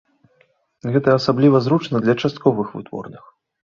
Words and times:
Гэта 0.95 1.09
асабліва 1.19 1.57
зручна 1.69 1.97
для 2.09 2.19
частковых 2.21 2.77
вытворных. 2.83 3.23